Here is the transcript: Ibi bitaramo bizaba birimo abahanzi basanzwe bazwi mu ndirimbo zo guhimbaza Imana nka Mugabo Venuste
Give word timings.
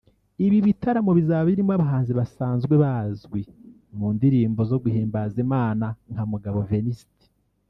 Ibi 0.45 0.57
bitaramo 0.67 1.11
bizaba 1.19 1.43
birimo 1.49 1.71
abahanzi 1.77 2.11
basanzwe 2.19 2.73
bazwi 2.83 3.41
mu 3.97 4.07
ndirimbo 4.15 4.61
zo 4.69 4.77
guhimbaza 4.83 5.37
Imana 5.45 5.85
nka 6.11 6.23
Mugabo 6.31 6.59
Venuste 6.71 7.25